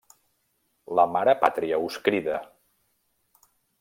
[0.99, 2.39] La Mare Pàtria us crida!